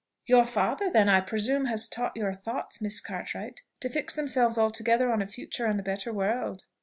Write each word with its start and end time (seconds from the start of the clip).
"Your 0.25 0.47
father, 0.47 0.89
then, 0.89 1.07
I 1.09 1.21
presume, 1.21 1.65
has 1.65 1.87
taught 1.87 2.17
your 2.17 2.33
thoughts, 2.33 2.81
Miss 2.81 2.99
Cartwright, 2.99 3.61
to 3.81 3.87
fix 3.87 4.15
themselves 4.15 4.57
altogether 4.57 5.11
on 5.11 5.21
a 5.21 5.27
future 5.27 5.67
and 5.67 5.79
a 5.79 5.83
better 5.83 6.11
world." 6.11 6.65